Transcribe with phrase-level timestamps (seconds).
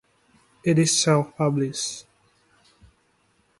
[0.63, 2.05] It is selfpublished.